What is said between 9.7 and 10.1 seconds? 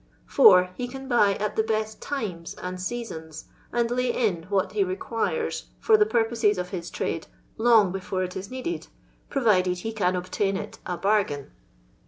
he